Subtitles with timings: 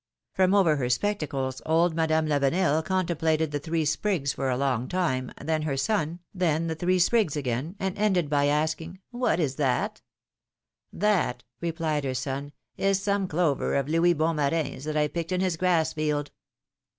[0.33, 2.73] From over her spectacles old Madame PHILOMi:NE^S MAKRIAGES.
[2.73, 6.73] 129 Lavenel contemplated the three sprigs for a long time, then her son, then the
[6.73, 10.01] three sprigs again, and ended by asking: What is that
[10.91, 15.41] That,^^ replied her son, is some clover of Louis Bon Marin's, that I picked in
[15.41, 16.31] his grass field